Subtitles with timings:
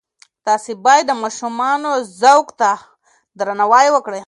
[0.47, 1.91] تاسې باید د ماشومانو
[2.21, 2.71] ذوق ته
[3.39, 4.19] درناوی وکړئ.